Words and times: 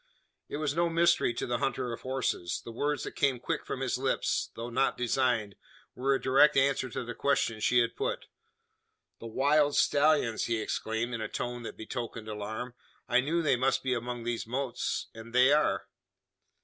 It 0.49 0.57
was 0.57 0.73
no 0.75 0.89
mystery 0.89 1.31
to 1.35 1.45
the 1.45 1.59
hunter 1.59 1.93
of 1.93 2.01
horses. 2.01 2.63
The 2.65 2.71
words 2.71 3.03
that 3.03 3.11
came 3.15 3.37
quick 3.39 3.63
from 3.67 3.81
his 3.81 3.99
lips 3.99 4.49
though 4.55 4.71
not 4.71 4.97
designed 4.97 5.55
were 5.93 6.15
a 6.15 6.19
direct 6.19 6.57
answer 6.57 6.89
to 6.89 7.03
the 7.03 7.13
question 7.13 7.59
she 7.59 7.81
had 7.81 7.95
put. 7.95 8.25
"The 9.19 9.27
wild 9.27 9.75
stallions!" 9.75 10.45
he 10.45 10.59
exclaimed, 10.59 11.13
in 11.13 11.21
a 11.21 11.27
tone 11.27 11.61
that 11.61 11.77
betokened 11.77 12.27
alarm. 12.27 12.73
"I 13.07 13.19
knew 13.19 13.43
they 13.43 13.55
must 13.57 13.83
be 13.83 13.93
among 13.93 14.23
those 14.23 14.47
mottes; 14.47 15.05
and 15.13 15.33
they 15.35 15.53
are!" 15.53 15.85